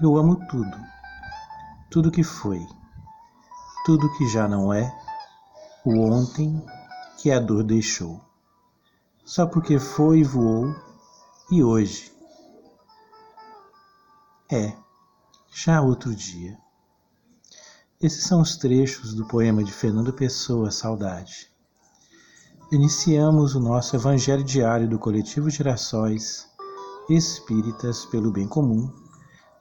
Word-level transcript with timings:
Eu 0.00 0.16
amo 0.16 0.36
tudo, 0.46 0.78
tudo 1.90 2.12
que 2.12 2.22
foi, 2.22 2.64
tudo 3.84 4.12
que 4.16 4.28
já 4.28 4.46
não 4.46 4.72
é, 4.72 4.96
o 5.84 6.00
ontem 6.04 6.64
que 7.16 7.32
a 7.32 7.40
dor 7.40 7.64
deixou. 7.64 8.20
Só 9.24 9.44
porque 9.44 9.80
foi 9.80 10.20
e 10.20 10.24
voou, 10.24 10.72
e 11.50 11.64
hoje 11.64 12.12
é 14.48 14.72
já 15.52 15.80
outro 15.80 16.14
dia. 16.14 16.56
Esses 18.00 18.22
são 18.22 18.40
os 18.40 18.56
trechos 18.56 19.14
do 19.14 19.26
poema 19.26 19.64
de 19.64 19.72
Fernando 19.72 20.12
Pessoa, 20.12 20.70
Saudade. 20.70 21.50
Iniciamos 22.70 23.56
o 23.56 23.60
nosso 23.60 23.96
Evangelho 23.96 24.44
Diário 24.44 24.88
do 24.88 24.96
Coletivo 24.96 25.50
Girassóis 25.50 26.46
Espíritas 27.10 28.06
pelo 28.06 28.30
Bem 28.30 28.46
Comum, 28.46 29.07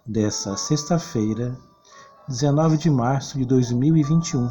dessa 0.07 0.55
sexta-feira, 0.55 1.59
19 2.29 2.77
de 2.77 2.89
março 2.89 3.37
de 3.37 3.43
2021, 3.43 4.49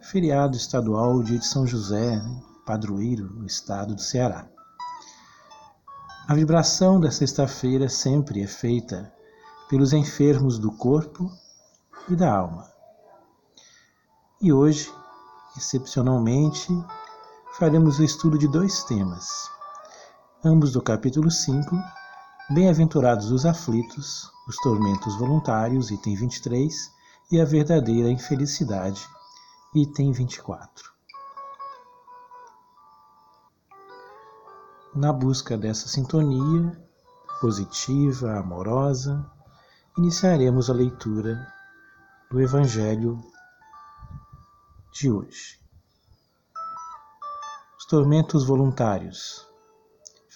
feriado 0.00 0.56
estadual 0.56 1.20
dia 1.20 1.36
de 1.36 1.44
São 1.44 1.66
José, 1.66 2.22
padroeiro 2.64 3.28
no 3.28 3.44
estado 3.44 3.92
do 3.92 4.00
Ceará. 4.00 4.46
A 6.28 6.34
vibração 6.34 7.00
da 7.00 7.10
sexta-feira 7.10 7.88
sempre 7.88 8.40
é 8.40 8.46
feita 8.46 9.12
pelos 9.68 9.92
enfermos 9.92 10.60
do 10.60 10.70
corpo 10.70 11.28
e 12.08 12.14
da 12.14 12.32
alma. 12.32 12.70
E 14.40 14.52
hoje, 14.52 14.94
excepcionalmente, 15.56 16.68
faremos 17.58 17.98
o 17.98 18.04
estudo 18.04 18.38
de 18.38 18.46
dois 18.46 18.84
temas, 18.84 19.50
ambos 20.44 20.70
do 20.70 20.80
capítulo 20.80 21.32
5, 21.32 21.76
Bem-aventurados 22.52 23.30
os 23.30 23.46
aflitos, 23.46 24.28
os 24.48 24.56
tormentos 24.56 25.16
voluntários, 25.16 25.92
item 25.92 26.16
23, 26.16 26.74
e 27.30 27.40
a 27.40 27.44
verdadeira 27.44 28.10
infelicidade, 28.10 29.08
item 29.72 30.10
24. 30.10 30.90
Na 34.92 35.12
busca 35.12 35.56
dessa 35.56 35.86
sintonia 35.86 36.76
positiva, 37.40 38.40
amorosa, 38.40 39.24
iniciaremos 39.96 40.68
a 40.68 40.72
leitura 40.72 41.46
do 42.32 42.40
Evangelho 42.40 43.22
de 44.92 45.08
hoje. 45.08 45.60
Os 47.78 47.86
tormentos 47.86 48.44
voluntários, 48.44 49.48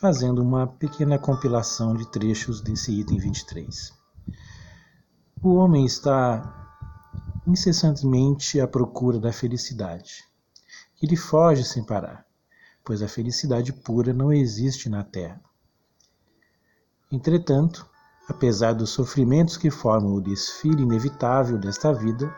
fazendo 0.05 0.42
uma 0.42 0.66
pequena 0.66 1.19
compilação 1.19 1.94
de 1.94 2.06
trechos 2.10 2.60
desse 2.60 2.92
item 2.92 3.16
23. 3.16 3.91
O 5.42 5.55
homem 5.55 5.86
está 5.86 6.69
incessantemente 7.46 8.61
à 8.61 8.69
procura 8.69 9.19
da 9.19 9.33
felicidade, 9.33 10.22
que 10.96 11.06
lhe 11.06 11.16
foge 11.16 11.64
sem 11.64 11.83
parar 11.83 12.22
pois 12.84 13.00
a 13.00 13.08
felicidade 13.08 13.72
pura 13.72 14.12
não 14.12 14.30
existe 14.30 14.91
na 14.91 15.02
Terra. 15.02 15.41
Entretanto, 17.11 17.89
apesar 18.28 18.74
dos 18.74 18.91
sofrimentos 18.91 19.56
que 19.56 19.70
formam 19.70 20.12
o 20.12 20.20
desfile 20.20 20.83
inevitável 20.83 21.56
desta 21.56 21.94
vida, 21.94 22.30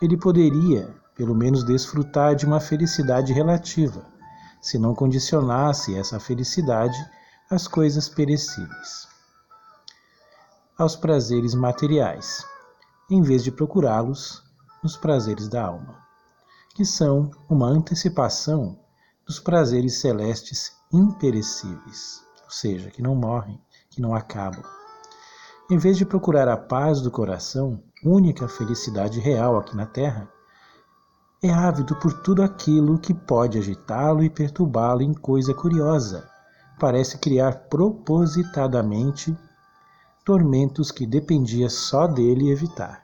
ele 0.00 0.16
poderia, 0.16 0.94
pelo 1.16 1.34
menos, 1.34 1.64
desfrutar 1.64 2.36
de 2.36 2.46
uma 2.46 2.60
felicidade 2.60 3.32
relativa, 3.32 4.11
se 4.62 4.78
não 4.78 4.94
condicionasse 4.94 5.96
essa 5.96 6.20
felicidade 6.20 6.96
às 7.50 7.66
coisas 7.66 8.08
perecíveis, 8.08 9.08
aos 10.78 10.94
prazeres 10.94 11.52
materiais, 11.52 12.46
em 13.10 13.20
vez 13.20 13.42
de 13.42 13.50
procurá-los 13.50 14.42
nos 14.82 14.96
prazeres 14.96 15.48
da 15.48 15.66
alma, 15.66 15.98
que 16.74 16.84
são 16.84 17.30
uma 17.50 17.66
antecipação 17.66 18.78
dos 19.26 19.40
prazeres 19.40 20.00
celestes 20.00 20.72
imperecíveis, 20.92 22.24
ou 22.44 22.50
seja, 22.50 22.90
que 22.90 23.02
não 23.02 23.16
morrem, 23.16 23.60
que 23.90 24.00
não 24.00 24.14
acabam. 24.14 24.62
Em 25.68 25.76
vez 25.76 25.98
de 25.98 26.06
procurar 26.06 26.48
a 26.48 26.56
paz 26.56 27.00
do 27.00 27.10
coração, 27.10 27.82
única 28.04 28.46
felicidade 28.46 29.18
real 29.18 29.58
aqui 29.58 29.76
na 29.76 29.86
terra, 29.86 30.30
é 31.42 31.50
ávido 31.50 31.96
por 31.96 32.12
tudo 32.22 32.42
aquilo 32.42 32.98
que 32.98 33.12
pode 33.12 33.58
agitá-lo 33.58 34.22
e 34.22 34.30
perturbá-lo 34.30 35.02
em 35.02 35.12
coisa 35.12 35.52
curiosa. 35.52 36.28
Parece 36.78 37.18
criar 37.18 37.68
propositadamente 37.68 39.36
tormentos 40.24 40.90
que 40.90 41.06
dependia 41.06 41.68
só 41.68 42.06
dele 42.06 42.50
evitar 42.50 43.02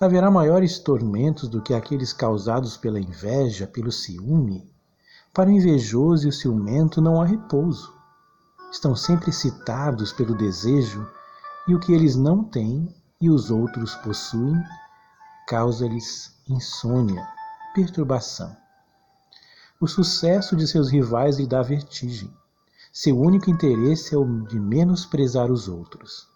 haverá 0.00 0.30
maiores 0.30 0.78
tormentos 0.78 1.48
do 1.48 1.60
que 1.60 1.74
aqueles 1.74 2.12
causados 2.12 2.76
pela 2.76 3.00
inveja, 3.00 3.66
pelo 3.66 3.90
ciúme. 3.90 4.70
Para 5.34 5.50
o 5.50 5.52
invejoso 5.52 6.26
e 6.26 6.28
o 6.28 6.32
ciumento 6.32 7.00
não 7.00 7.20
há 7.20 7.24
repouso. 7.24 7.92
Estão 8.70 8.94
sempre 8.94 9.30
excitados 9.30 10.12
pelo 10.12 10.36
desejo, 10.36 11.06
e 11.66 11.74
o 11.74 11.80
que 11.80 11.92
eles 11.92 12.16
não 12.16 12.44
têm 12.44 12.94
e 13.20 13.28
os 13.28 13.50
outros 13.50 13.94
possuem 13.96 14.56
causa-lhes 15.48 16.30
insônia, 16.46 17.26
perturbação. 17.74 18.54
O 19.80 19.86
sucesso 19.86 20.54
de 20.54 20.68
seus 20.68 20.90
rivais 20.90 21.38
lhe 21.38 21.46
dá 21.46 21.62
vertigem. 21.62 22.30
Seu 22.92 23.18
único 23.18 23.48
interesse 23.48 24.14
é 24.14 24.18
o 24.18 24.26
de 24.46 24.60
menosprezar 24.60 25.50
os 25.50 25.66
outros. 25.66 26.28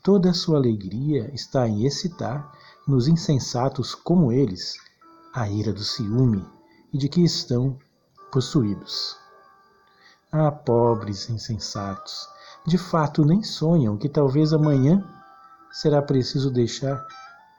Toda 0.00 0.30
a 0.30 0.34
sua 0.34 0.58
alegria 0.58 1.28
está 1.34 1.66
em 1.66 1.84
excitar 1.84 2.52
nos 2.86 3.08
insensatos 3.08 3.96
como 3.96 4.30
eles 4.30 4.76
a 5.34 5.48
ira 5.48 5.72
do 5.72 5.82
ciúme 5.82 6.46
e 6.92 6.98
de 6.98 7.08
que 7.08 7.20
estão 7.20 7.76
possuídos. 8.30 9.16
Ah, 10.30 10.52
pobres 10.52 11.28
insensatos, 11.28 12.28
de 12.64 12.78
fato 12.78 13.24
nem 13.24 13.42
sonham 13.42 13.96
que 13.96 14.08
talvez 14.08 14.52
amanhã 14.52 15.04
será 15.72 16.00
preciso 16.00 16.48
deixar 16.48 17.04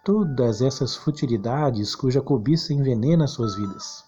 todas 0.03 0.61
essas 0.61 0.95
futilidades 0.95 1.95
cuja 1.95 2.21
cobiça 2.21 2.73
envenena 2.73 3.27
suas 3.27 3.55
vidas. 3.55 4.03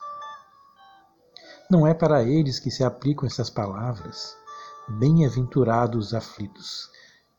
Não 1.69 1.87
é 1.87 1.93
para 1.93 2.23
eles 2.23 2.59
que 2.59 2.69
se 2.69 2.83
aplicam 2.83 3.25
essas 3.25 3.49
palavras. 3.49 4.35
Bem-aventurados 4.87 6.13
aflitos, 6.13 6.89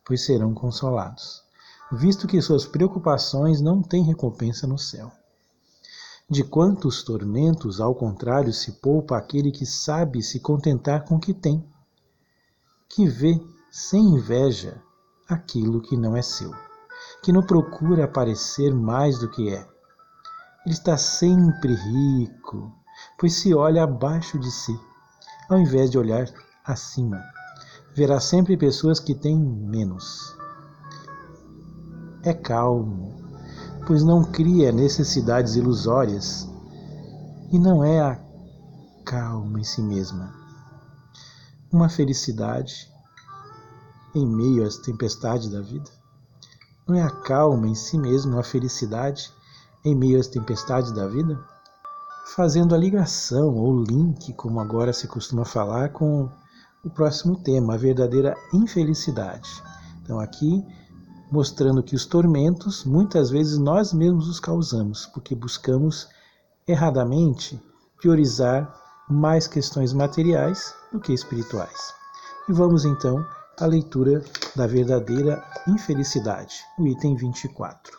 pois 0.04 0.24
serão 0.24 0.52
consolados 0.52 1.46
visto 1.90 2.26
que 2.26 2.40
suas 2.42 2.66
preocupações 2.66 3.60
não 3.60 3.82
têm 3.82 4.02
recompensa 4.02 4.66
no 4.66 4.78
céu. 4.78 5.12
De 6.28 6.42
quantos 6.42 7.04
tormentos, 7.04 7.80
ao 7.80 7.94
contrário, 7.94 8.52
se 8.52 8.72
poupa 8.72 9.16
aquele 9.16 9.52
que 9.52 9.64
sabe 9.64 10.22
se 10.22 10.40
contentar 10.40 11.04
com 11.04 11.16
o 11.16 11.20
que 11.20 11.32
tem, 11.32 11.64
que 12.88 13.06
vê 13.06 13.40
sem 13.70 14.02
inveja 14.02 14.82
aquilo 15.28 15.80
que 15.80 15.96
não 15.96 16.16
é 16.16 16.22
seu, 16.22 16.52
que 17.22 17.32
não 17.32 17.42
procura 17.42 18.08
parecer 18.08 18.74
mais 18.74 19.18
do 19.18 19.28
que 19.30 19.48
é. 19.50 19.66
Ele 20.64 20.74
está 20.74 20.96
sempre 20.96 21.74
rico, 21.74 22.72
pois 23.18 23.34
se 23.34 23.54
olha 23.54 23.84
abaixo 23.84 24.38
de 24.38 24.50
si, 24.50 24.78
ao 25.48 25.58
invés 25.58 25.90
de 25.90 25.98
olhar 25.98 26.28
acima. 26.64 27.22
Verá 27.94 28.20
sempre 28.20 28.56
pessoas 28.56 29.00
que 29.00 29.14
têm 29.14 29.38
menos 29.38 30.36
é 32.28 32.34
calmo, 32.34 33.14
pois 33.86 34.02
não 34.02 34.24
cria 34.24 34.72
necessidades 34.72 35.54
ilusórias 35.54 36.48
e 37.52 37.58
não 37.58 37.84
é 37.84 38.00
a 38.00 38.20
calma 39.04 39.60
em 39.60 39.64
si 39.64 39.80
mesma. 39.80 40.34
Uma 41.70 41.88
felicidade 41.88 42.92
em 44.12 44.26
meio 44.26 44.66
às 44.66 44.76
tempestades 44.78 45.48
da 45.48 45.60
vida. 45.60 45.90
Não 46.86 46.94
é 46.94 47.02
a 47.02 47.10
calma 47.10 47.66
em 47.66 47.74
si 47.74 47.98
mesma 47.98 48.38
a 48.38 48.44
felicidade 48.44 49.32
em 49.84 49.92
meio 49.92 50.20
às 50.20 50.28
tempestades 50.28 50.92
da 50.92 51.08
vida? 51.08 51.36
Fazendo 52.36 52.76
a 52.76 52.78
ligação 52.78 53.56
ou 53.56 53.82
link, 53.82 54.32
como 54.34 54.60
agora 54.60 54.92
se 54.92 55.08
costuma 55.08 55.44
falar, 55.44 55.88
com 55.88 56.30
o 56.84 56.90
próximo 56.90 57.42
tema, 57.42 57.74
a 57.74 57.76
verdadeira 57.76 58.36
infelicidade. 58.54 59.50
Então 60.00 60.20
aqui 60.20 60.64
mostrando 61.28 61.82
que 61.82 61.96
os 61.96 62.06
tormentos 62.06 62.84
muitas 62.84 63.30
vezes 63.30 63.58
nós 63.58 63.92
mesmos 63.92 64.28
os 64.28 64.38
causamos, 64.38 65.06
porque 65.06 65.34
buscamos 65.34 66.08
erradamente 66.68 67.60
priorizar 67.98 68.72
mais 69.10 69.48
questões 69.48 69.92
materiais 69.92 70.72
do 70.92 71.00
que 71.00 71.12
espirituais. 71.12 71.92
E 72.48 72.52
vamos 72.52 72.84
então 72.84 73.26
à 73.58 73.64
leitura 73.64 74.22
da 74.54 74.66
verdadeira 74.66 75.42
infelicidade, 75.66 76.56
o 76.78 76.86
item 76.86 77.16
24. 77.16 77.98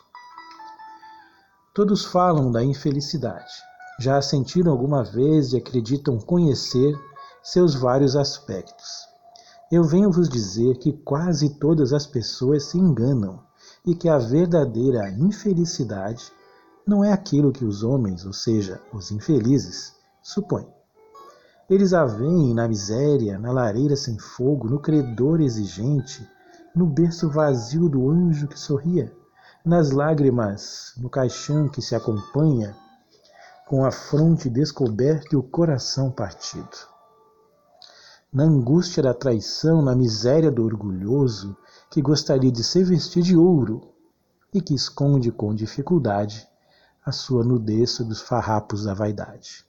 Todos 1.73 2.05
falam 2.05 2.51
da 2.51 2.63
infelicidade. 2.63 3.51
Já 3.99 4.17
a 4.17 4.21
sentiram 4.21 4.71
alguma 4.71 5.03
vez 5.03 5.53
e 5.53 5.57
acreditam 5.57 6.19
conhecer 6.19 6.95
seus 7.41 7.73
vários 7.73 8.15
aspectos. 8.15 9.07
Eu 9.71 9.83
venho 9.83 10.11
vos 10.11 10.29
dizer 10.29 10.77
que 10.77 10.93
quase 10.93 11.57
todas 11.57 11.91
as 11.91 12.05
pessoas 12.05 12.65
se 12.65 12.77
enganam 12.77 13.43
e 13.83 13.95
que 13.95 14.07
a 14.07 14.19
verdadeira 14.19 15.09
infelicidade 15.09 16.31
não 16.85 17.03
é 17.03 17.11
aquilo 17.11 17.51
que 17.51 17.65
os 17.65 17.83
homens, 17.83 18.25
ou 18.25 18.33
seja, 18.33 18.79
os 18.93 19.11
infelizes, 19.11 19.93
supõem. 20.21 20.76
Eles 21.69 21.93
a 21.93 22.05
veem 22.05 22.53
na 22.53 22.65
miséria, 22.65 23.37
na 23.37 23.51
lareira 23.51 23.97
sem 23.97 24.17
fogo, 24.17 24.69
no 24.69 24.79
credor 24.79 25.41
exigente, 25.41 26.25
no 26.73 26.85
berço 26.85 27.29
vazio 27.29 27.89
do 27.89 28.09
anjo 28.09 28.47
que 28.47 28.57
sorria, 28.57 29.13
nas 29.65 29.91
lágrimas, 29.91 30.93
no 30.95 31.09
caixão 31.09 31.67
que 31.67 31.81
se 31.81 31.93
acompanha, 31.93 32.73
com 33.67 33.83
a 33.83 33.91
fronte 33.91 34.49
descoberta 34.49 35.27
e 35.33 35.35
o 35.35 35.43
coração 35.43 36.09
partido. 36.09 36.77
Na 38.31 38.43
angústia 38.43 39.03
da 39.03 39.13
traição, 39.13 39.81
na 39.81 39.93
miséria 39.93 40.49
do 40.49 40.63
orgulhoso, 40.63 41.57
que 41.91 42.01
gostaria 42.01 42.51
de 42.51 42.63
se 42.63 42.81
vestir 42.81 43.23
de 43.23 43.35
ouro 43.35 43.93
e 44.53 44.61
que 44.61 44.73
esconde 44.73 45.33
com 45.33 45.53
dificuldade 45.53 46.47
a 47.05 47.11
sua 47.11 47.43
nudez 47.43 47.91
sob 47.91 48.09
os 48.09 48.21
farrapos 48.21 48.85
da 48.85 48.93
vaidade. 48.93 49.66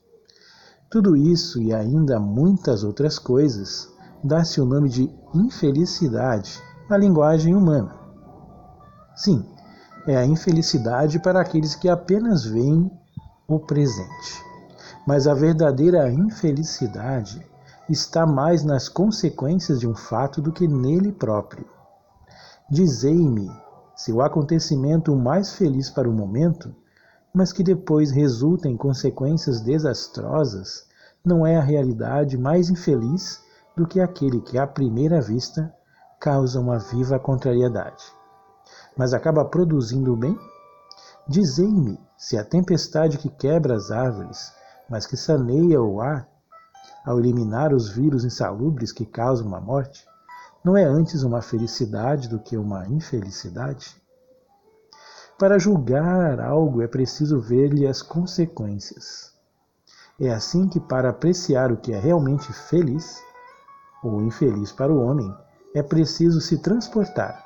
Tudo 0.89 1.15
isso 1.15 1.61
e 1.61 1.71
ainda 1.71 2.19
muitas 2.19 2.83
outras 2.83 3.19
coisas 3.19 3.87
dá-se 4.23 4.59
o 4.59 4.65
nome 4.65 4.89
de 4.89 5.07
infelicidade 5.35 6.59
na 6.89 6.97
linguagem 6.97 7.55
humana. 7.55 7.95
Sim, 9.15 9.45
é 10.07 10.17
a 10.17 10.25
infelicidade 10.25 11.19
para 11.19 11.39
aqueles 11.39 11.75
que 11.75 11.87
apenas 11.87 12.43
veem 12.43 12.89
o 13.47 13.59
presente. 13.59 14.43
Mas 15.05 15.27
a 15.27 15.35
verdadeira 15.35 16.11
infelicidade 16.11 17.45
está 17.87 18.25
mais 18.25 18.63
nas 18.63 18.89
consequências 18.89 19.79
de 19.79 19.87
um 19.87 19.93
fato 19.93 20.41
do 20.41 20.51
que 20.51 20.67
nele 20.67 21.11
próprio. 21.11 21.67
Dizei-me 22.67 23.51
se 23.95 24.11
o 24.11 24.23
acontecimento 24.23 25.15
mais 25.15 25.53
feliz 25.53 25.87
para 25.89 26.09
o 26.09 26.13
momento, 26.13 26.73
mas 27.33 27.53
que 27.53 27.63
depois 27.63 28.11
resulta 28.11 28.67
em 28.67 28.75
consequências 28.75 29.61
desastrosas, 29.61 30.87
não 31.23 31.45
é 31.45 31.57
a 31.57 31.61
realidade 31.61 32.37
mais 32.37 32.69
infeliz 32.69 33.41
do 33.75 33.87
que 33.87 33.99
aquele 33.99 34.41
que, 34.41 34.57
à 34.57 34.65
primeira 34.65 35.21
vista, 35.21 35.73
causa 36.19 36.59
uma 36.59 36.79
viva 36.79 37.19
contrariedade. 37.19 38.03
Mas 38.97 39.13
acaba 39.13 39.45
produzindo 39.45 40.13
o 40.13 40.17
bem? 40.17 40.37
Dizei-me 41.27 41.99
se 42.17 42.37
a 42.37 42.43
tempestade 42.43 43.17
que 43.17 43.29
quebra 43.29 43.75
as 43.75 43.91
árvores, 43.91 44.51
mas 44.89 45.05
que 45.05 45.15
saneia 45.15 45.81
o 45.81 46.01
ar, 46.01 46.27
ao 47.05 47.19
eliminar 47.19 47.73
os 47.73 47.89
vírus 47.89 48.25
insalubres 48.25 48.91
que 48.91 49.05
causam 49.05 49.55
a 49.55 49.61
morte, 49.61 50.05
não 50.63 50.75
é 50.75 50.83
antes 50.83 51.23
uma 51.23 51.41
felicidade 51.41 52.27
do 52.27 52.39
que 52.39 52.57
uma 52.57 52.85
infelicidade? 52.87 53.95
Para 55.39 55.57
julgar 55.57 56.41
algo 56.41 56.81
é 56.81 56.87
preciso 56.87 57.39
ver-lhe 57.39 57.87
as 57.87 58.01
consequências. 58.01 59.33
É 60.19 60.29
assim 60.29 60.67
que, 60.67 60.81
para 60.81 61.09
apreciar 61.09 61.71
o 61.71 61.77
que 61.77 61.93
é 61.93 61.99
realmente 61.99 62.51
feliz 62.51 63.23
ou 64.03 64.21
infeliz 64.21 64.73
para 64.73 64.91
o 64.91 65.01
homem, 65.01 65.33
é 65.73 65.81
preciso 65.81 66.41
se 66.41 66.57
transportar 66.57 67.41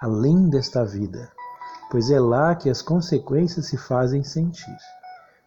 além 0.00 0.48
desta 0.48 0.84
vida, 0.84 1.30
pois 1.90 2.08
é 2.08 2.18
lá 2.18 2.54
que 2.54 2.70
as 2.70 2.80
consequências 2.80 3.66
se 3.66 3.76
fazem 3.76 4.22
sentir. 4.22 4.76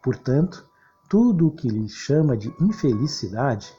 Portanto, 0.04 0.70
tudo 1.10 1.48
o 1.48 1.52
que 1.52 1.70
lhe 1.70 1.88
chama 1.88 2.38
de 2.38 2.54
infelicidade, 2.62 3.74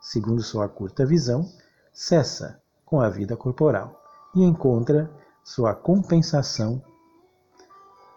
segundo 0.00 0.42
sua 0.42 0.68
curta 0.68 1.04
visão, 1.04 1.48
cessa 1.92 2.60
com 2.84 3.00
a 3.00 3.08
vida 3.08 3.36
corporal 3.36 4.00
e 4.34 4.44
encontra 4.44 5.10
sua 5.42 5.74
compensação 5.74 6.80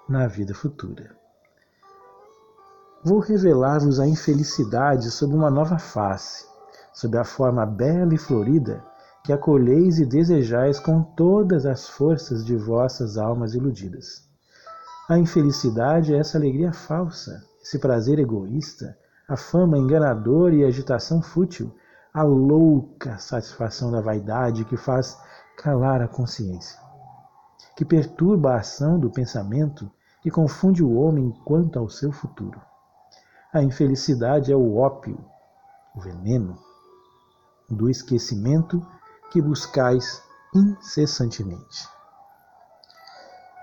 na 0.07 0.27
vida 0.27 0.53
futura. 0.53 1.15
Vou 3.03 3.19
revelar-vos 3.19 3.99
a 3.99 4.07
infelicidade 4.07 5.11
sob 5.11 5.35
uma 5.35 5.49
nova 5.49 5.77
face, 5.77 6.45
sob 6.93 7.17
a 7.17 7.23
forma 7.23 7.65
bela 7.65 8.13
e 8.13 8.17
florida 8.17 8.83
que 9.23 9.31
acolheis 9.31 9.99
e 9.99 10.05
desejais 10.05 10.79
com 10.79 11.01
todas 11.01 11.65
as 11.65 11.87
forças 11.87 12.45
de 12.45 12.55
vossas 12.55 13.17
almas 13.17 13.55
iludidas. 13.55 14.23
A 15.07 15.17
infelicidade 15.17 16.13
é 16.13 16.17
essa 16.17 16.37
alegria 16.37 16.73
falsa, 16.73 17.41
esse 17.61 17.79
prazer 17.79 18.19
egoísta, 18.19 18.97
a 19.27 19.37
fama 19.37 19.77
enganadora 19.77 20.53
e 20.55 20.63
a 20.63 20.67
agitação 20.67 21.21
fútil, 21.21 21.73
a 22.13 22.23
louca 22.23 23.17
satisfação 23.17 23.91
da 23.91 24.01
vaidade 24.01 24.65
que 24.65 24.75
faz 24.75 25.17
calar 25.57 26.01
a 26.01 26.07
consciência, 26.07 26.77
que 27.75 27.85
perturba 27.85 28.53
a 28.53 28.59
ação 28.59 28.99
do 28.99 29.09
pensamento 29.09 29.89
e 30.23 30.31
confunde 30.31 30.83
o 30.83 30.95
homem 30.95 31.31
quanto 31.43 31.77
ao 31.77 31.89
seu 31.89 32.11
futuro. 32.11 32.61
A 33.53 33.61
infelicidade 33.61 34.51
é 34.51 34.55
o 34.55 34.77
ópio, 34.77 35.17
o 35.95 35.99
veneno 35.99 36.57
do 37.69 37.89
esquecimento 37.89 38.85
que 39.31 39.41
buscais 39.41 40.21
incessantemente. 40.53 41.87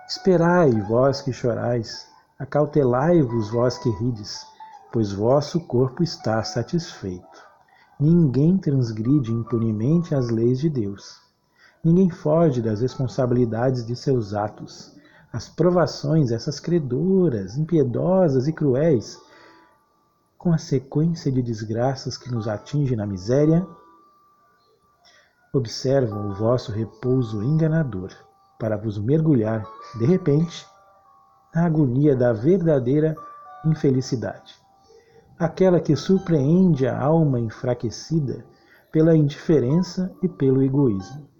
Esperai, 0.08 0.70
vós 0.82 1.22
que 1.22 1.32
chorais, 1.32 2.06
acautelai-vos, 2.38 3.50
vós 3.50 3.78
que 3.78 3.88
rides, 3.90 4.44
pois 4.92 5.12
vosso 5.12 5.60
corpo 5.60 6.02
está 6.02 6.42
satisfeito. 6.42 7.48
Ninguém 7.98 8.58
transgride 8.58 9.30
impunemente 9.30 10.14
as 10.14 10.30
leis 10.30 10.58
de 10.58 10.68
Deus. 10.68 11.20
Ninguém 11.82 12.10
foge 12.10 12.60
das 12.60 12.82
responsabilidades 12.82 13.86
de 13.86 13.96
seus 13.96 14.34
atos. 14.34 14.94
As 15.32 15.48
provações, 15.48 16.30
essas 16.30 16.60
credoras, 16.60 17.56
impiedosas 17.56 18.46
e 18.46 18.52
cruéis, 18.52 19.18
com 20.36 20.52
a 20.52 20.58
sequência 20.58 21.32
de 21.32 21.40
desgraças 21.40 22.18
que 22.18 22.30
nos 22.30 22.46
atinge 22.46 22.94
na 22.94 23.06
miséria, 23.06 23.66
observam 25.54 26.30
o 26.30 26.34
vosso 26.34 26.70
repouso 26.70 27.42
enganador, 27.42 28.10
para 28.58 28.76
vos 28.76 28.98
mergulhar, 28.98 29.66
de 29.98 30.04
repente, 30.04 30.66
na 31.54 31.64
agonia 31.64 32.14
da 32.14 32.32
verdadeira 32.32 33.16
infelicidade, 33.64 34.54
aquela 35.38 35.80
que 35.80 35.96
surpreende 35.96 36.86
a 36.86 37.00
alma 37.00 37.40
enfraquecida 37.40 38.44
pela 38.92 39.16
indiferença 39.16 40.14
e 40.22 40.28
pelo 40.28 40.62
egoísmo. 40.62 41.39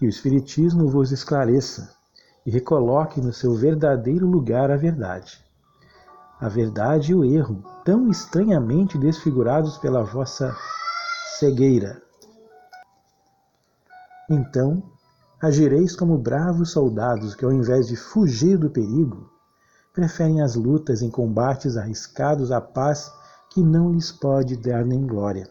Que 0.00 0.06
o 0.06 0.08
Espiritismo 0.08 0.88
vos 0.88 1.12
esclareça 1.12 1.94
e 2.46 2.50
recoloque 2.50 3.20
no 3.20 3.34
seu 3.34 3.54
verdadeiro 3.54 4.26
lugar 4.26 4.70
a 4.70 4.76
verdade. 4.78 5.44
A 6.40 6.48
verdade 6.48 7.12
e 7.12 7.14
o 7.14 7.22
erro, 7.22 7.62
tão 7.84 8.08
estranhamente 8.08 8.96
desfigurados 8.96 9.76
pela 9.76 10.02
vossa 10.02 10.56
cegueira. 11.38 12.00
Então 14.30 14.82
agireis 15.38 15.94
como 15.94 16.16
bravos 16.16 16.70
soldados 16.70 17.34
que, 17.34 17.44
ao 17.44 17.52
invés 17.52 17.86
de 17.86 17.94
fugir 17.94 18.56
do 18.56 18.70
perigo, 18.70 19.30
preferem 19.92 20.40
as 20.40 20.54
lutas 20.54 21.02
em 21.02 21.10
combates 21.10 21.76
arriscados 21.76 22.50
à 22.50 22.58
paz 22.58 23.12
que 23.50 23.60
não 23.62 23.92
lhes 23.92 24.10
pode 24.10 24.56
dar 24.56 24.82
nem 24.82 25.06
glória, 25.06 25.46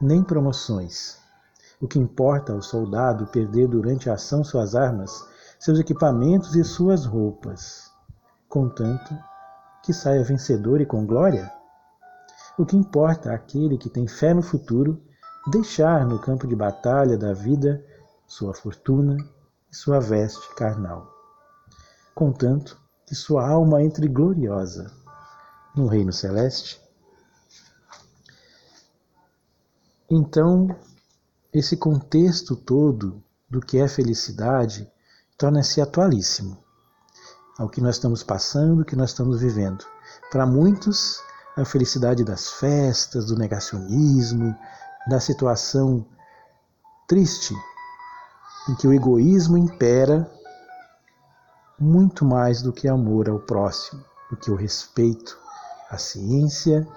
nem 0.00 0.22
promoções. 0.22 1.21
O 1.82 1.88
que 1.88 1.98
importa 1.98 2.52
ao 2.52 2.62
soldado 2.62 3.26
perder 3.26 3.66
durante 3.66 4.08
a 4.08 4.14
ação 4.14 4.44
suas 4.44 4.76
armas, 4.76 5.26
seus 5.58 5.80
equipamentos 5.80 6.54
e 6.54 6.62
suas 6.62 7.04
roupas, 7.04 7.90
contanto 8.48 9.12
que 9.82 9.92
saia 9.92 10.22
vencedor 10.22 10.80
e 10.80 10.86
com 10.86 11.04
glória? 11.04 11.52
O 12.56 12.64
que 12.64 12.76
importa 12.76 13.34
àquele 13.34 13.76
que 13.76 13.90
tem 13.90 14.06
fé 14.06 14.32
no 14.32 14.42
futuro 14.42 15.02
deixar 15.48 16.06
no 16.06 16.20
campo 16.20 16.46
de 16.46 16.54
batalha 16.54 17.18
da 17.18 17.32
vida 17.32 17.84
sua 18.28 18.54
fortuna 18.54 19.16
e 19.68 19.74
sua 19.74 19.98
veste 19.98 20.54
carnal, 20.54 21.12
contanto 22.14 22.80
que 23.04 23.16
sua 23.16 23.44
alma 23.44 23.82
entre 23.82 24.06
gloriosa 24.06 24.88
no 25.74 25.88
reino 25.88 26.12
celeste. 26.12 26.80
Então, 30.08 30.68
esse 31.52 31.76
contexto 31.76 32.56
todo 32.56 33.22
do 33.48 33.60
que 33.60 33.78
é 33.78 33.86
felicidade 33.86 34.90
torna-se 35.36 35.80
atualíssimo 35.80 36.56
ao 37.58 37.68
que 37.68 37.80
nós 37.80 37.96
estamos 37.96 38.22
passando, 38.22 38.80
o 38.80 38.84
que 38.84 38.96
nós 38.96 39.10
estamos 39.10 39.40
vivendo. 39.40 39.84
Para 40.30 40.46
muitos, 40.46 41.20
a 41.56 41.64
felicidade 41.64 42.24
das 42.24 42.48
festas, 42.48 43.26
do 43.26 43.36
negacionismo, 43.36 44.56
da 45.06 45.20
situação 45.20 46.06
triste 47.06 47.54
em 48.68 48.74
que 48.76 48.88
o 48.88 48.92
egoísmo 48.92 49.58
impera 49.58 50.30
muito 51.78 52.24
mais 52.24 52.62
do 52.62 52.72
que 52.72 52.88
amor 52.88 53.28
ao 53.28 53.40
próximo, 53.40 54.02
do 54.30 54.36
que 54.36 54.50
o 54.50 54.56
respeito 54.56 55.38
à 55.90 55.98
ciência 55.98 56.88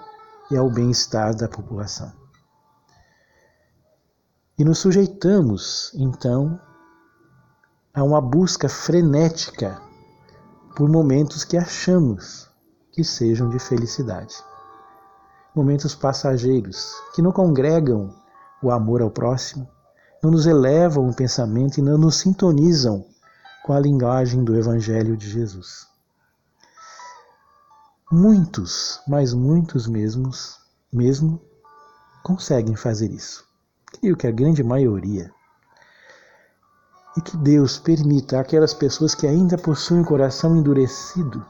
e 0.50 0.56
ao 0.56 0.70
bem-estar 0.70 1.36
da 1.36 1.48
população. 1.48 2.25
E 4.58 4.64
nos 4.64 4.78
sujeitamos, 4.78 5.92
então, 5.94 6.58
a 7.92 8.02
uma 8.02 8.22
busca 8.22 8.70
frenética 8.70 9.78
por 10.74 10.88
momentos 10.88 11.44
que 11.44 11.58
achamos 11.58 12.50
que 12.90 13.04
sejam 13.04 13.50
de 13.50 13.58
felicidade. 13.58 14.34
Momentos 15.54 15.94
passageiros 15.94 16.94
que 17.14 17.20
não 17.20 17.32
congregam 17.32 18.14
o 18.62 18.70
amor 18.70 19.02
ao 19.02 19.10
próximo, 19.10 19.68
não 20.22 20.30
nos 20.30 20.46
elevam 20.46 21.06
o 21.06 21.14
pensamento 21.14 21.76
e 21.76 21.82
não 21.82 21.98
nos 21.98 22.16
sintonizam 22.16 23.04
com 23.62 23.74
a 23.74 23.80
linguagem 23.80 24.42
do 24.42 24.56
Evangelho 24.56 25.18
de 25.18 25.28
Jesus. 25.28 25.86
Muitos, 28.10 29.02
mas 29.06 29.34
muitos 29.34 29.86
mesmos, 29.86 30.58
mesmo, 30.90 31.42
conseguem 32.22 32.74
fazer 32.74 33.10
isso. 33.10 33.46
Creio 34.00 34.16
que 34.16 34.26
a 34.26 34.30
grande 34.30 34.62
maioria. 34.62 35.32
E 37.16 37.20
que 37.20 37.36
Deus 37.36 37.78
permita 37.78 38.38
aquelas 38.38 38.74
pessoas 38.74 39.14
que 39.14 39.26
ainda 39.26 39.56
possuem 39.56 40.02
o 40.02 40.06
coração 40.06 40.56
endurecido 40.56 41.44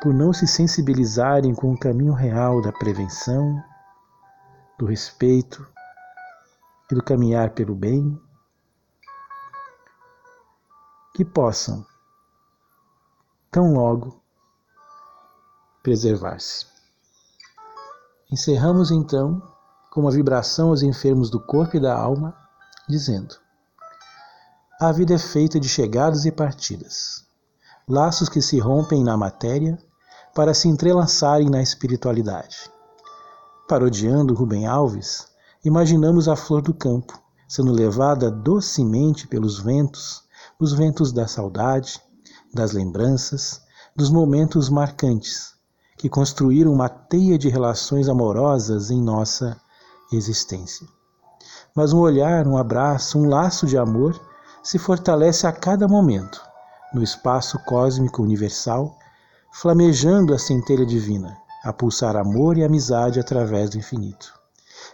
por 0.00 0.14
não 0.14 0.32
se 0.32 0.46
sensibilizarem 0.46 1.54
com 1.54 1.72
o 1.72 1.78
caminho 1.78 2.14
real 2.14 2.62
da 2.62 2.72
prevenção, 2.72 3.62
do 4.78 4.86
respeito 4.86 5.66
e 6.90 6.94
do 6.94 7.02
caminhar 7.02 7.50
pelo 7.50 7.74
bem, 7.74 8.18
que 11.14 11.22
possam, 11.22 11.86
tão 13.50 13.74
logo, 13.74 14.22
preservar-se. 15.82 16.66
Encerramos 18.32 18.90
então 18.90 19.42
com 19.90 20.02
uma 20.02 20.10
vibração 20.10 20.68
aos 20.68 20.82
enfermos 20.82 21.30
do 21.30 21.40
corpo 21.40 21.76
e 21.76 21.80
da 21.80 21.94
alma, 21.94 22.34
dizendo: 22.88 23.34
A 24.80 24.92
vida 24.92 25.14
é 25.14 25.18
feita 25.18 25.58
de 25.58 25.68
chegadas 25.68 26.24
e 26.24 26.30
partidas, 26.30 27.24
laços 27.88 28.28
que 28.28 28.40
se 28.40 28.58
rompem 28.58 29.02
na 29.02 29.16
matéria 29.16 29.78
para 30.34 30.54
se 30.54 30.68
entrelaçarem 30.68 31.50
na 31.50 31.60
espiritualidade. 31.60 32.70
Parodiando 33.68 34.34
Rubem 34.34 34.66
Alves, 34.66 35.28
imaginamos 35.64 36.28
a 36.28 36.36
flor 36.36 36.62
do 36.62 36.72
campo 36.72 37.20
sendo 37.50 37.72
levada 37.72 38.30
docemente 38.30 39.26
pelos 39.26 39.58
ventos, 39.58 40.22
os 40.56 40.72
ventos 40.72 41.10
da 41.10 41.26
saudade, 41.26 42.00
das 42.54 42.70
lembranças, 42.70 43.60
dos 43.96 44.08
momentos 44.08 44.68
marcantes 44.68 45.54
que 45.98 46.08
construíram 46.08 46.72
uma 46.72 46.88
teia 46.88 47.36
de 47.36 47.48
relações 47.48 48.08
amorosas 48.08 48.88
em 48.88 49.02
nossa 49.02 49.60
existência. 50.16 50.86
Mas 51.74 51.92
um 51.92 52.00
olhar, 52.00 52.46
um 52.46 52.56
abraço, 52.56 53.18
um 53.18 53.28
laço 53.28 53.66
de 53.66 53.78
amor 53.78 54.20
se 54.62 54.78
fortalece 54.78 55.46
a 55.46 55.52
cada 55.52 55.88
momento 55.88 56.40
no 56.92 57.02
espaço 57.02 57.58
cósmico 57.64 58.22
universal, 58.22 58.96
flamejando 59.52 60.34
a 60.34 60.38
centelha 60.38 60.84
divina, 60.84 61.36
a 61.64 61.72
pulsar 61.72 62.16
amor 62.16 62.58
e 62.58 62.64
amizade 62.64 63.20
através 63.20 63.70
do 63.70 63.78
infinito. 63.78 64.32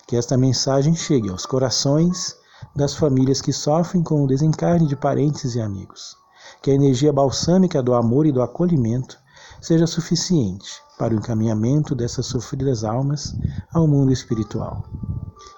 Que 0.06 0.16
esta 0.16 0.36
mensagem 0.36 0.94
chegue 0.94 1.30
aos 1.30 1.46
corações 1.46 2.36
das 2.74 2.94
famílias 2.94 3.40
que 3.40 3.52
sofrem 3.52 4.02
com 4.02 4.22
o 4.22 4.26
desencarne 4.26 4.86
de 4.86 4.96
parentes 4.96 5.54
e 5.54 5.60
amigos. 5.60 6.16
Que 6.62 6.70
a 6.70 6.74
energia 6.74 7.12
balsâmica 7.12 7.82
do 7.82 7.94
amor 7.94 8.26
e 8.26 8.32
do 8.32 8.42
acolhimento 8.42 9.18
seja 9.60 9.86
suficiente 9.86 10.80
para 10.98 11.14
o 11.14 11.16
encaminhamento 11.16 11.94
dessas 11.94 12.26
sofridas 12.26 12.84
almas 12.84 13.34
ao 13.72 13.86
mundo 13.86 14.12
espiritual. 14.12 14.84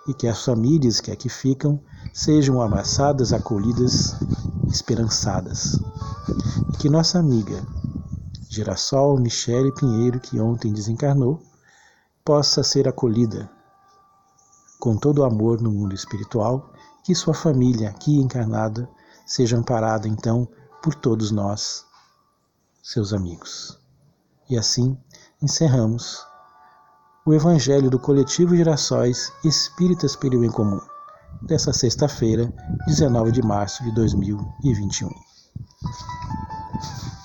E 0.07 0.15
que 0.15 0.27
as 0.27 0.45
famílias 0.45 1.01
que 1.01 1.11
aqui 1.11 1.29
ficam 1.29 1.81
sejam 2.13 2.61
abraçadas, 2.61 3.33
acolhidas, 3.33 4.17
esperançadas. 4.69 5.79
E 6.73 6.77
que 6.79 6.89
nossa 6.89 7.19
amiga 7.19 7.65
Girassol 8.49 9.19
Michele 9.19 9.73
Pinheiro, 9.73 10.19
que 10.19 10.41
ontem 10.41 10.73
desencarnou, 10.73 11.43
possa 12.25 12.63
ser 12.63 12.89
acolhida 12.89 13.51
com 14.79 14.97
todo 14.97 15.19
o 15.19 15.25
amor 15.25 15.61
no 15.61 15.71
mundo 15.71 15.95
espiritual, 15.95 16.73
que 17.05 17.15
sua 17.15 17.35
família 17.35 17.91
aqui 17.91 18.17
encarnada 18.19 18.89
seja 19.27 19.57
amparada 19.57 20.09
então 20.09 20.49
por 20.83 20.95
todos 20.95 21.31
nós, 21.31 21.85
seus 22.83 23.13
amigos. 23.13 23.79
E 24.51 24.57
assim 24.57 24.97
encerramos 25.43 26.27
o 27.27 27.35
Evangelho 27.35 27.91
do 27.91 27.99
Coletivo 27.99 28.57
Girassóis 28.57 29.31
Espíritas 29.45 30.17
pelo 30.17 30.41
Bem 30.41 30.51
Comum, 30.51 30.81
dessa 31.43 31.73
sexta-feira, 31.73 32.51
19 32.87 33.31
de 33.31 33.43
março 33.43 33.85
de 33.85 33.95
2021. 33.95 35.11